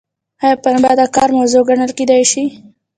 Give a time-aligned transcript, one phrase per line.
[0.43, 2.43] ایا پنبه د کار موضوع ګڼل کیدای شي؟